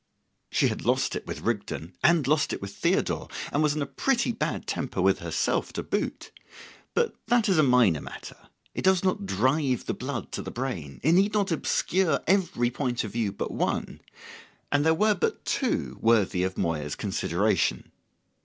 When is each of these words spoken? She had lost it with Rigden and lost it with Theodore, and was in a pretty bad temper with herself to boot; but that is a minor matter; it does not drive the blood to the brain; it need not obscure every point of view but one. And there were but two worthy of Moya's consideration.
She 0.49 0.69
had 0.69 0.83
lost 0.83 1.15
it 1.15 1.27
with 1.27 1.41
Rigden 1.41 1.93
and 2.03 2.25
lost 2.25 2.53
it 2.53 2.59
with 2.59 2.73
Theodore, 2.73 3.27
and 3.51 3.61
was 3.61 3.75
in 3.75 3.83
a 3.83 3.85
pretty 3.85 4.31
bad 4.31 4.65
temper 4.65 4.99
with 4.99 5.19
herself 5.19 5.71
to 5.73 5.83
boot; 5.83 6.31
but 6.95 7.13
that 7.27 7.47
is 7.47 7.59
a 7.59 7.61
minor 7.61 8.01
matter; 8.01 8.49
it 8.73 8.83
does 8.83 9.03
not 9.03 9.27
drive 9.27 9.85
the 9.85 9.93
blood 9.93 10.31
to 10.31 10.41
the 10.41 10.49
brain; 10.49 10.99
it 11.03 11.11
need 11.11 11.35
not 11.35 11.51
obscure 11.51 12.19
every 12.25 12.71
point 12.71 13.03
of 13.03 13.11
view 13.11 13.31
but 13.31 13.51
one. 13.51 14.01
And 14.71 14.83
there 14.83 14.95
were 14.95 15.13
but 15.13 15.45
two 15.45 15.99
worthy 16.01 16.41
of 16.41 16.57
Moya's 16.57 16.95
consideration. 16.95 17.91